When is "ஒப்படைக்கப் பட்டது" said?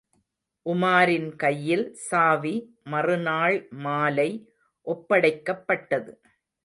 4.87-6.11